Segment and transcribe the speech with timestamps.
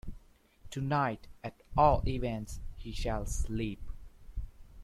[0.71, 3.79] Tonight, at all events, he shall sleep.